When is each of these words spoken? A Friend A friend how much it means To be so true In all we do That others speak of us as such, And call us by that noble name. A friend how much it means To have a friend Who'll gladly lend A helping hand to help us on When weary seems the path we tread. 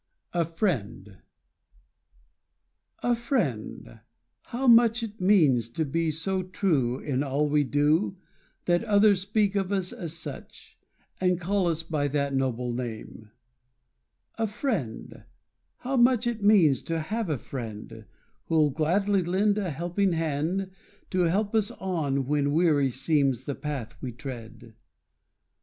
A 0.33 0.45
Friend 0.45 1.19
A 3.03 3.15
friend 3.15 3.99
how 4.45 4.65
much 4.65 5.03
it 5.03 5.21
means 5.21 5.69
To 5.69 5.85
be 5.85 6.09
so 6.09 6.41
true 6.41 6.97
In 6.97 7.21
all 7.21 7.47
we 7.47 7.63
do 7.63 8.17
That 8.65 8.83
others 8.85 9.21
speak 9.21 9.53
of 9.55 9.71
us 9.71 9.93
as 9.93 10.13
such, 10.13 10.75
And 11.19 11.39
call 11.39 11.67
us 11.67 11.83
by 11.83 12.07
that 12.07 12.33
noble 12.33 12.73
name. 12.73 13.29
A 14.39 14.47
friend 14.47 15.23
how 15.77 15.97
much 15.97 16.25
it 16.25 16.41
means 16.43 16.81
To 16.81 16.99
have 16.99 17.29
a 17.29 17.37
friend 17.37 18.05
Who'll 18.45 18.71
gladly 18.71 19.23
lend 19.23 19.59
A 19.59 19.69
helping 19.69 20.13
hand 20.13 20.71
to 21.11 21.19
help 21.25 21.53
us 21.53 21.69
on 21.73 22.25
When 22.25 22.53
weary 22.53 22.89
seems 22.89 23.43
the 23.43 23.53
path 23.53 23.93
we 24.01 24.11
tread. 24.13 24.73